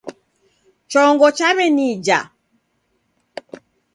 Chongo 0.91 1.27
chawenija 1.37 2.19